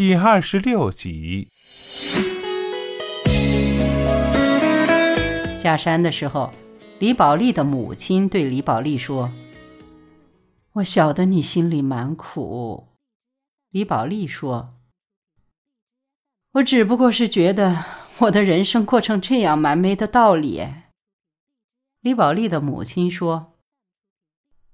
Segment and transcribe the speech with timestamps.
[0.00, 1.48] 第二十六集。
[5.58, 6.50] 下山的时候，
[6.98, 9.30] 李宝莉的母亲对李宝莉说
[10.72, 12.88] ：“我晓得你心里蛮苦。”
[13.68, 14.72] 李宝莉说
[16.52, 17.84] ：“我只不过是觉得
[18.20, 20.66] 我的人生过成这样蛮没的道理。”
[22.00, 23.52] 李宝莉的母亲说：“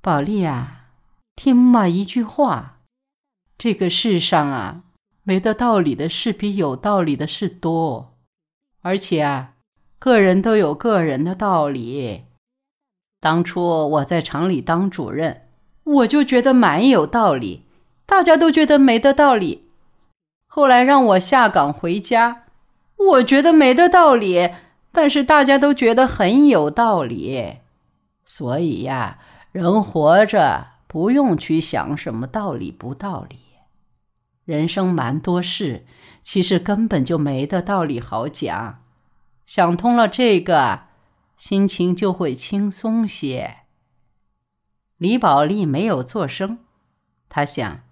[0.00, 0.92] 宝莉啊，
[1.36, 2.80] 听妈一句话，
[3.58, 4.84] 这个世上啊，
[5.22, 8.14] 没得道理的事比有道理的事多，
[8.82, 9.52] 而且啊，
[9.98, 12.24] 个人都有个人的道理。
[13.20, 15.48] 当初我在厂里当主任，
[15.84, 17.64] 我就觉得蛮有道理，
[18.06, 19.68] 大家都觉得没得道理。
[20.46, 22.44] 后来让我下岗回家，
[22.96, 24.50] 我觉得没得道理。”
[24.92, 27.58] 但是大家都觉得很有道理，
[28.24, 29.18] 所以呀，
[29.52, 33.38] 人活着不用去想什么道理不道理，
[34.50, 35.86] 人生蛮多事，
[36.24, 38.82] 其实根本就没的道理好讲。
[39.46, 40.86] 想通了这个，
[41.36, 43.58] 心情就会轻松些。
[44.96, 46.58] 李宝莉没有作声，
[47.28, 47.82] 她想，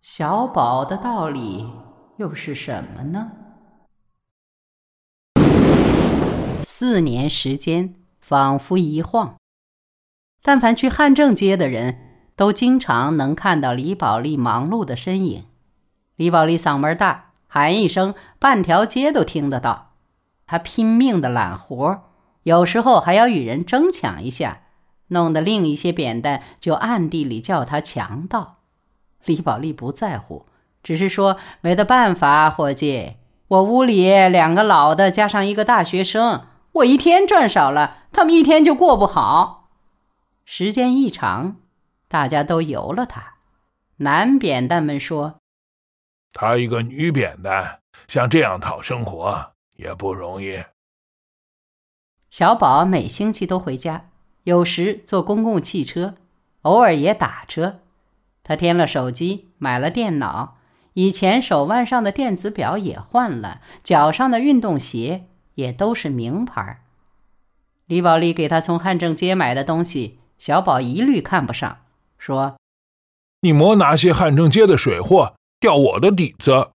[0.00, 1.70] 小宝的道理
[2.16, 3.30] 又是什么呢？
[6.64, 9.36] 四年时间仿佛一晃，
[10.42, 15.44] 但凡去汉正街的人都经常能看到李宝莉忙碌的身影。
[16.16, 19.92] 李宝莉嗓门大，喊一声，半条街都听得到。
[20.46, 22.02] 她拼命的揽活，
[22.42, 24.62] 有时候还要与人争抢一下，
[25.08, 28.58] 弄得另一些扁担就暗地里叫她强盗。
[29.24, 30.46] 李宝莉不在乎，
[30.82, 33.14] 只是说没得办法，伙计，
[33.48, 36.46] 我屋里两个老的加上一个大学生。
[36.72, 39.68] 我一天赚少了，他们一天就过不好。
[40.44, 41.56] 时间一长，
[42.08, 43.34] 大家都由了他。
[43.98, 45.40] 男扁担们说
[46.32, 50.64] ：“她一个女扁担，像这样讨生活也不容易。”
[52.30, 54.10] 小宝每星期都回家，
[54.44, 56.14] 有时坐公共汽车，
[56.62, 57.80] 偶尔也打车。
[58.42, 60.56] 他添了手机，买了电脑，
[60.94, 65.28] 以前手腕上的电子表也换了，脚上的运动鞋。
[65.56, 66.82] 也都是名牌。
[67.84, 71.80] 李宝莉给他从汉正街买的东西，小宝一律看不上，
[72.16, 72.56] 说
[73.42, 76.68] ：“你莫拿些汉正街的水货掉我的底子。”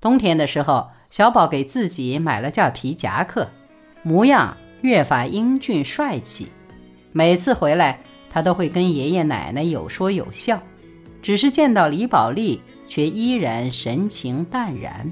[0.00, 3.48] 冬天的时候，小宝给自己买了件皮夹克，
[4.02, 6.48] 模样越发英俊帅气。
[7.12, 10.60] 每次回来，他都会跟爷爷奶奶有说有笑，
[11.22, 15.10] 只是见到李宝莉，却依然神情淡然。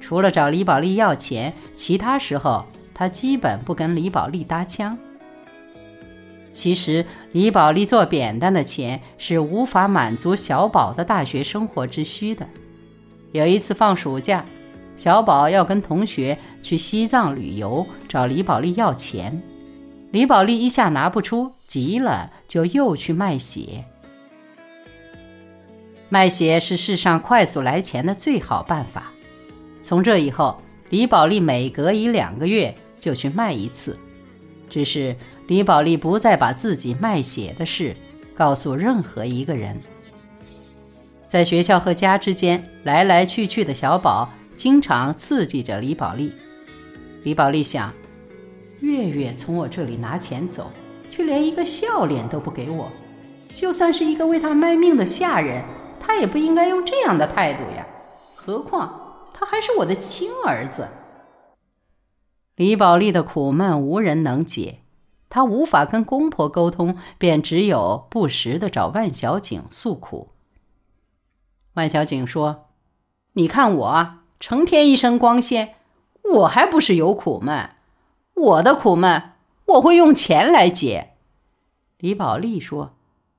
[0.00, 4.98] 除了找李宝莉要钱，其他时候他基本不跟李宝莉搭腔。
[6.52, 12.46] 其实李宝莉做扁担的钱是无法满足小宝的大学生活之需的。
[13.32, 14.44] 有一次放暑假，
[14.94, 19.42] 小宝要跟同学去西藏旅游，找李宝莉要钱，
[20.10, 23.86] 李宝莉一下拿不出，急了就又去卖血。
[26.10, 29.10] 卖血是世上快速来钱的最好办法。
[29.80, 33.98] 从这以后，李宝莉每隔一两个月就去卖一次。
[34.68, 35.16] 只是
[35.52, 37.94] 李宝莉不再把自己卖血的事
[38.34, 39.78] 告诉任何一个人。
[41.28, 46.32] 在学校和家之间来来去去的小宝，经常刺激着李宝莉。
[47.22, 47.92] 李宝莉想，
[48.80, 50.70] 月月从我这里拿钱走，
[51.10, 52.90] 却连一个笑脸都不给我。
[53.52, 55.62] 就算是一个为他卖命的下人，
[56.00, 57.86] 他也不应该用这样的态度呀。
[58.34, 58.90] 何况……
[59.34, 60.88] 他还是我的亲儿子。
[62.56, 64.78] 李宝莉的苦闷无人能解，
[65.32, 70.28] 她无法跟公婆沟通，便只有不时的找万小景诉苦。
[71.72, 72.66] 万小景说
[73.32, 75.76] ：“你看我成天一身光鲜，
[76.34, 77.70] 我还不是有苦闷？
[78.34, 79.32] 我的苦闷
[79.64, 81.14] 我会用钱来解。”
[81.96, 82.90] 李宝莉说：“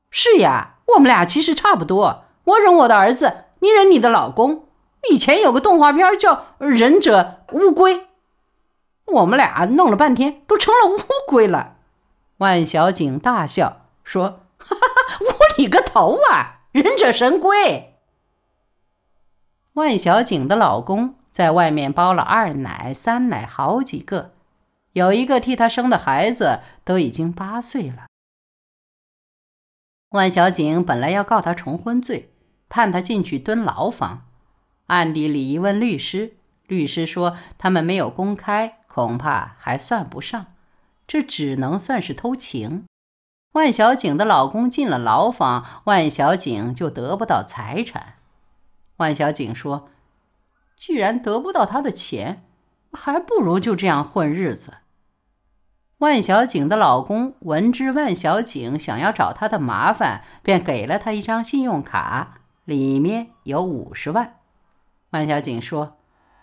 [0.10, 2.24] 是呀，我们俩其实差不多。
[2.46, 4.66] 我忍我的儿子，你忍你的老公。”
[5.12, 7.98] 以前有个动画片叫《忍者乌龟》，
[9.06, 10.98] 我们俩弄了半天都成了乌
[11.28, 11.76] 龟了。
[12.38, 15.26] 万小景大笑说：“哈哈，乌
[15.58, 16.62] 你个头啊！
[16.72, 17.96] 忍者神龟。”
[19.74, 24.34] 万小景的老公在外面包了二奶、三奶好几个，
[24.92, 28.06] 有一个替他生的孩子都已经八岁了。
[30.10, 32.32] 万小景本来要告他重婚罪，
[32.70, 34.28] 判他进去蹲牢房。
[34.88, 36.38] 暗地里一问律师，
[36.68, 40.53] 律师说他们没有公开，恐怕还算不上，
[41.08, 42.86] 这只能算是偷情。
[43.54, 48.16] 万小景的老公进了牢房，万小景就得不到财产。
[48.98, 49.90] 万小景说
[50.76, 52.44] ：“既然得不到他的钱，
[52.92, 54.78] 还不如就这样混日子。”
[56.00, 64.40] 万小景的老公闻知万小景想要找他的麻烦，便给了他一张信用卡，里面有五十万。
[65.12, 65.98] 万小景说：“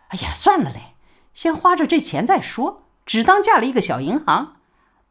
[0.08, 0.94] 哎呀，算了嘞，
[1.34, 4.58] 先花着这钱再说，只当嫁了一个小银行。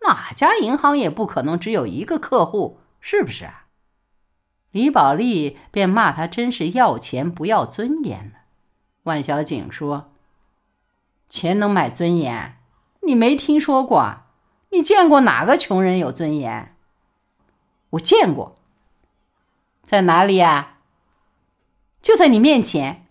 [0.04, 3.66] 哪家银行也不可能只有一个客户，是不是啊？”
[4.72, 8.44] 李宝莉便骂他真是要钱不要尊严了。
[9.04, 10.14] 万小景说
[11.28, 12.62] ：“钱能买尊严？
[13.02, 14.22] 你没听说过？
[14.70, 16.74] 你见过哪个穷人有尊严？
[17.90, 18.56] 我见过，
[19.84, 20.78] 在哪里呀？
[22.02, 23.06] 就在你面前。”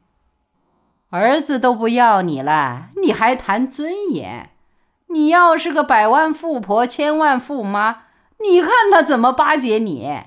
[1.11, 4.55] 儿子都不要你了，你还谈尊严？
[5.11, 8.05] 你要是个百万富婆、千万富妈，
[8.45, 10.23] 你看他怎么巴结你？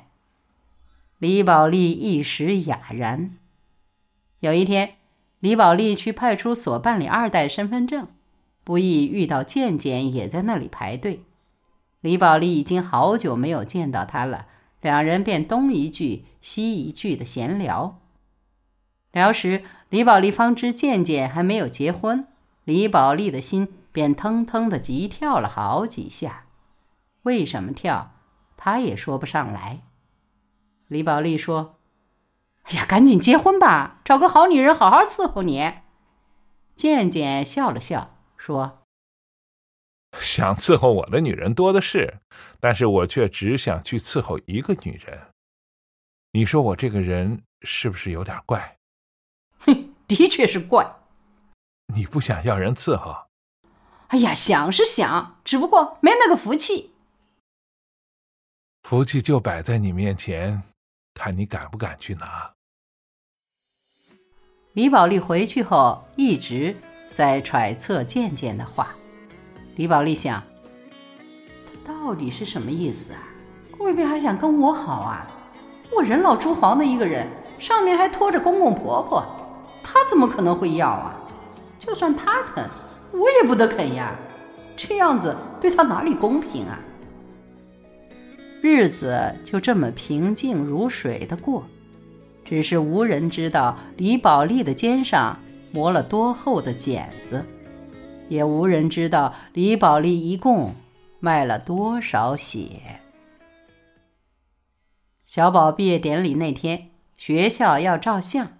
[1.19, 3.37] 李宝莉一时哑然。
[4.39, 4.95] 有一天，
[5.39, 8.07] 李宝莉去派出所办理二代身份证，
[8.63, 11.23] 不意遇到健健也在那里排队。
[11.99, 14.47] 李宝莉已经好久没有见到他了，
[14.81, 17.99] 两人便东一句西一句的闲聊。
[19.11, 22.25] 聊时，李宝莉方知健健还没有结婚，
[22.63, 26.45] 李宝莉的心便腾腾的急跳了好几下。
[27.23, 28.15] 为什么跳，
[28.57, 29.81] 他也说不上来。
[30.87, 31.79] 李宝莉说
[32.63, 35.73] ：“哎呀，赶紧结婚吧，找个好女人好好伺候你。”
[36.75, 38.79] 健健笑了笑说：
[40.19, 42.19] “想伺候我的女人多的是，
[42.59, 45.27] 但是我却只想去伺候一个女人。
[46.31, 48.77] 你说我这个人是不是有点怪？”
[49.59, 50.95] 哼， 的确是怪。
[51.93, 53.27] 你不想要人伺候？
[54.11, 56.91] 哎呀，想是想，只不过没那个福气。
[58.83, 60.61] 福气就摆在你面前，
[61.13, 62.51] 看你敢不敢去拿。
[64.73, 66.75] 李宝莉回去后一直
[67.13, 68.93] 在揣测健健的话。
[69.77, 70.43] 李宝莉想，
[71.65, 73.23] 他到底是什么意思啊？
[73.79, 75.25] 未必还想跟我好啊？
[75.89, 77.25] 我人老珠黄的一个人，
[77.57, 79.25] 上面还拖着公公婆婆。
[79.81, 81.15] 他怎么可能会要啊？
[81.79, 82.69] 就算他肯，
[83.11, 84.15] 我也不得肯呀。
[84.75, 86.79] 这样子对他哪里公平啊？
[88.61, 91.65] 日子就这么平静如水的过，
[92.45, 95.39] 只是无人知道李宝莉的肩上
[95.71, 97.45] 磨了多厚的茧子，
[98.29, 100.73] 也无人知道李宝莉一共
[101.19, 102.99] 卖了多少血。
[105.25, 108.57] 小宝毕业典礼那天，学校要照相。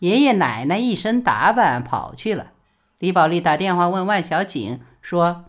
[0.00, 2.53] 爷爷奶奶一身打扮跑去了，
[3.04, 5.44] 李宝莉打电话问万小景说：“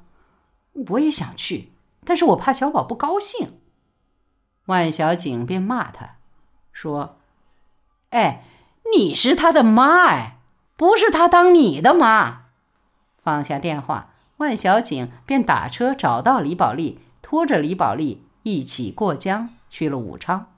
[0.90, 1.72] 我也想去，
[2.04, 3.62] 但是我怕小宝不高兴。”
[4.68, 6.16] 万小景便骂他，
[6.74, 7.16] 说
[8.12, 8.44] ：“哎，
[8.94, 10.40] 你是他的妈哎，
[10.76, 12.48] 不是他当你的妈。”
[13.24, 20.52] 放下电话，万小景便打车找到李宝莉，拖着李宝莉一起过江去了武昌。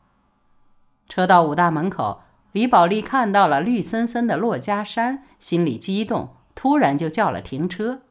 [1.07, 2.21] 车到武大门口。
[2.53, 8.01] 李宝莉看到了绿森森的珞珈山，心里激动，突然就叫了停车。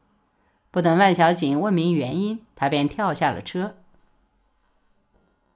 [0.70, 3.74] 不等万小景问明原因，他便跳下了车。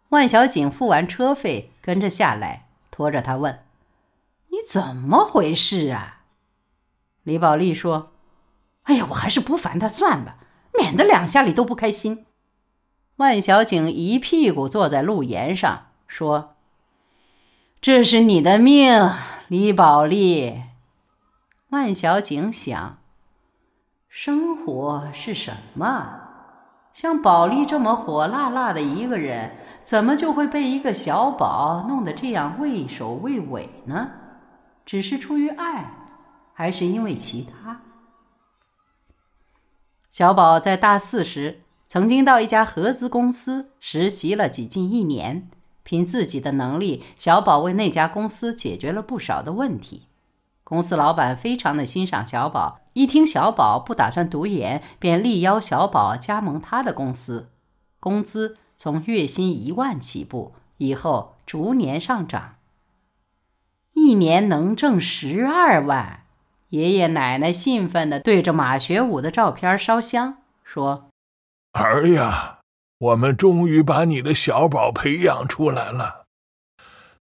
[0.08, 3.60] 万小景付完车费，跟着下来，拖着他问
[4.50, 6.22] ：“你怎么回事啊？”
[7.22, 8.10] 李宝莉说
[8.84, 10.38] ：“哎呀，我还是不烦他算了，
[10.76, 12.26] 免得两下里都不开心。”
[13.18, 16.56] 万小景一屁股坐在路沿上，说。
[17.80, 19.12] 这是你的命，
[19.46, 20.69] 李宝莉。
[21.70, 22.98] 万小景想：
[24.08, 26.20] 生活是什么？
[26.92, 29.52] 像宝莉这么火辣辣的一个人，
[29.84, 34.10] 怎么就会被一个小宝弄得这样畏首畏尾呢？
[34.84, 35.88] 只是出于爱，
[36.52, 37.80] 还是因为其他？
[40.10, 45.48] 小宝在大四时，曾经到一家合资公司实习了几近一年。
[45.84, 50.08] 凭自己的能力，小宝为那家公司解决了不少的问题。
[50.70, 57.50] 公司老板非常的欣赏小宝，一听小宝不打算读研，便力邀小宝加盟他的公司。
[57.98, 62.54] 工资从月薪一万起步，以后逐年上涨，
[63.94, 66.22] 一年能挣十二万。
[66.68, 71.08] 爷爷奶奶兴奋地对着马学武的照片烧香，说
[71.74, 72.58] ：“儿呀！”
[72.98, 76.26] 我们终于把你的小宝培养出来了，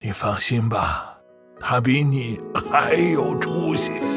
[0.00, 1.15] 你放心吧，
[1.58, 2.38] 他比你
[2.70, 4.15] 还有出息。